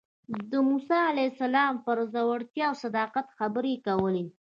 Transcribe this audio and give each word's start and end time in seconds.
ده 0.33 0.39
د 0.51 0.53
موسی 0.69 0.99
علیه 1.11 1.27
السلام 1.31 1.73
پر 1.85 1.97
زړورتیا 2.13 2.65
او 2.71 2.75
صداقت 2.83 3.27
خبرې 3.37 3.75
کولې. 3.87 4.25